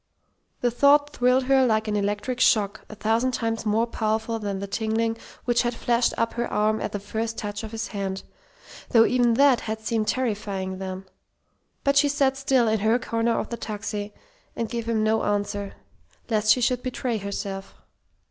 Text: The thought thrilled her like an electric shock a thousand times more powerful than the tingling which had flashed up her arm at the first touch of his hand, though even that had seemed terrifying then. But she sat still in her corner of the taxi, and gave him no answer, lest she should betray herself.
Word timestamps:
The 0.61 0.71
thought 0.71 1.11
thrilled 1.11 1.43
her 1.43 1.63
like 1.63 1.87
an 1.87 1.95
electric 1.95 2.39
shock 2.39 2.85
a 2.89 2.95
thousand 2.95 3.33
times 3.33 3.67
more 3.67 3.85
powerful 3.85 4.39
than 4.39 4.57
the 4.57 4.65
tingling 4.65 5.15
which 5.45 5.61
had 5.61 5.75
flashed 5.75 6.15
up 6.17 6.33
her 6.33 6.51
arm 6.51 6.81
at 6.81 6.91
the 6.91 6.99
first 6.99 7.37
touch 7.37 7.63
of 7.63 7.69
his 7.71 7.89
hand, 7.89 8.23
though 8.89 9.05
even 9.05 9.35
that 9.35 9.59
had 9.61 9.81
seemed 9.81 10.07
terrifying 10.07 10.79
then. 10.79 11.05
But 11.83 11.97
she 11.97 12.09
sat 12.09 12.35
still 12.35 12.67
in 12.67 12.79
her 12.79 12.97
corner 12.97 13.37
of 13.37 13.49
the 13.49 13.57
taxi, 13.57 14.11
and 14.55 14.67
gave 14.67 14.89
him 14.89 15.03
no 15.03 15.21
answer, 15.21 15.75
lest 16.31 16.51
she 16.53 16.61
should 16.61 16.81
betray 16.81 17.17
herself. 17.17 17.75